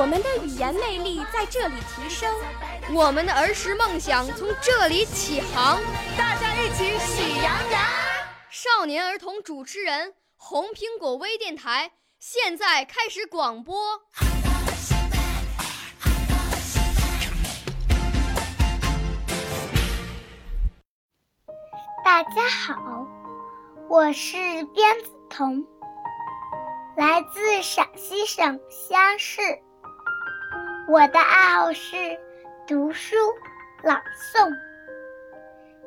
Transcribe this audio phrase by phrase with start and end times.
[0.00, 2.34] 我们的语言魅力在这里提升，
[2.90, 5.78] 我们的儿时梦想从这里起航。
[6.16, 7.82] 大家一起喜羊羊。
[8.48, 14.00] 少年儿童主持人，红苹果微电台现在开始广播。
[22.02, 23.06] 大家好，
[23.90, 24.38] 我是
[24.74, 25.62] 边子彤，
[26.96, 29.42] 来自陕西省西安市。
[30.90, 31.96] 我的爱好是
[32.66, 33.14] 读书、
[33.80, 33.96] 朗
[34.34, 34.50] 诵。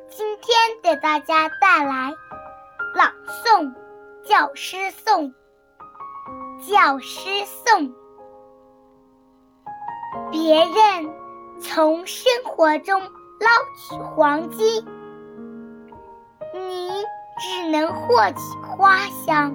[0.08, 2.10] 今天给大家带来
[2.94, 3.74] 《朗诵
[4.24, 5.30] 教师颂》。
[6.66, 7.92] 教师颂，
[10.30, 11.12] 别人
[11.60, 14.86] 从生活中捞取黄金，
[16.54, 16.88] 你
[17.38, 18.96] 只能获取花
[19.26, 19.54] 香。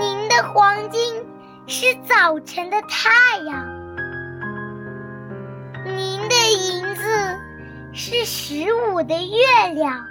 [0.00, 1.27] 您的黄金。
[1.70, 3.68] 是早晨的太阳，
[5.84, 7.02] 您的银子
[7.92, 10.02] 是十五的月亮，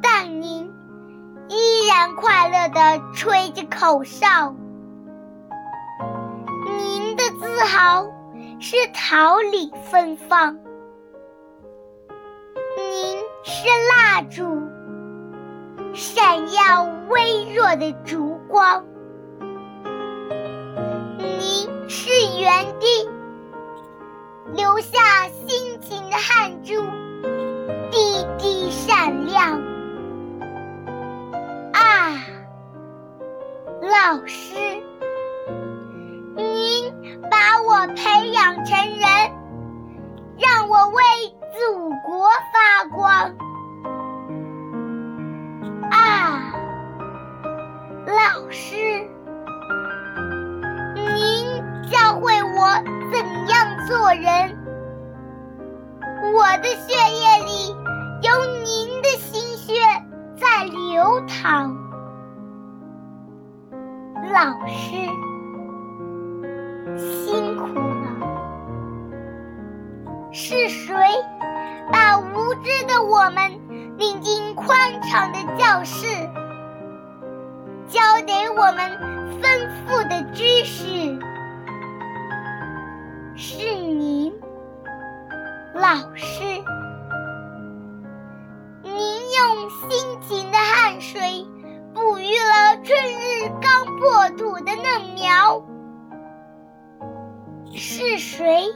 [0.00, 0.72] 但您
[1.48, 4.56] 依然快乐地吹着口哨。
[6.78, 8.06] 您的自豪
[8.58, 10.56] 是桃李芬芳，
[12.78, 14.42] 您是蜡烛，
[15.92, 18.82] 闪耀微弱的烛光。
[21.86, 23.12] 是园丁
[24.54, 26.74] 留下辛勤的汗珠，
[27.90, 29.60] 滴滴闪亮。
[31.72, 32.24] 啊，
[33.82, 34.54] 老师，
[36.36, 36.92] 您
[37.30, 39.08] 把我培养成人，
[40.38, 41.02] 让我为
[41.52, 43.36] 祖国发光。
[45.90, 46.52] 啊，
[48.06, 48.83] 老师。
[53.86, 54.56] 做人，
[56.34, 57.76] 我的血液里
[58.22, 58.30] 有
[58.64, 59.74] 您的心血
[60.36, 61.76] 在流淌。
[64.32, 64.96] 老师，
[66.96, 68.06] 辛苦了。
[70.32, 70.96] 是谁
[71.92, 73.52] 把无知的我们
[73.98, 76.06] 领进宽敞的教室，
[77.86, 78.90] 教给我们
[79.42, 79.42] 丰
[79.86, 81.18] 富的知识？
[83.36, 83.73] 是，
[85.94, 86.42] 老师。
[88.82, 91.46] 您用辛勤的汗水
[91.94, 95.64] 哺育了春日刚破土的嫩苗。
[97.76, 98.74] 是谁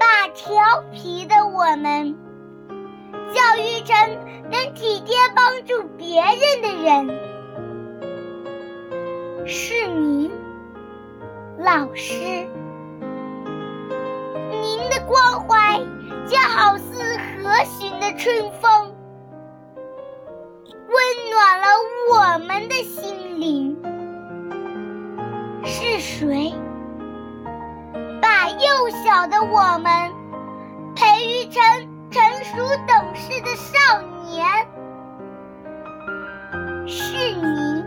[0.00, 2.16] 把调皮的我们
[3.32, 3.94] 教育成
[4.50, 7.06] 能体贴帮助别人的人？
[9.46, 10.32] 是您，
[11.56, 12.48] 老师。
[15.08, 15.80] 关怀
[16.26, 17.02] 就好似
[17.42, 18.94] 和煦的春风，
[20.86, 20.96] 温
[21.32, 21.66] 暖了
[22.12, 23.74] 我们的心灵。
[25.64, 26.54] 是谁
[28.20, 30.12] 把幼小的我们
[30.94, 31.62] 培育成
[32.10, 34.46] 成熟懂事的少年？
[36.86, 37.82] 是你，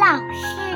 [0.00, 0.71] 老师。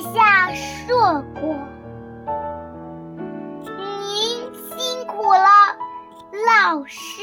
[0.00, 1.56] 下硕果。
[3.76, 5.46] 您辛苦了，
[6.46, 7.22] 老师。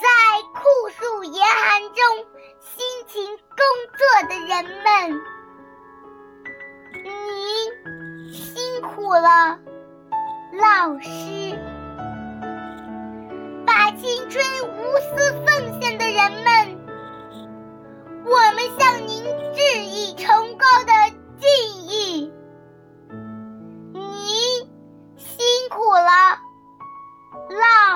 [0.00, 0.06] 在
[0.54, 2.00] 酷暑严寒中
[2.58, 3.60] 辛勤工
[3.98, 5.20] 作的人们，
[7.04, 9.58] 您辛苦了，
[10.52, 11.10] 老师。
[13.66, 16.69] 把青春无私奉献的人们，